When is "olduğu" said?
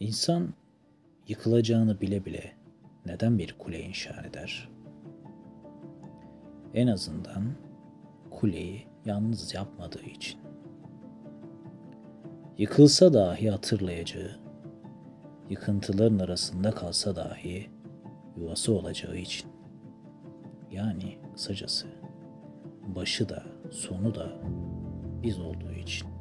25.40-25.72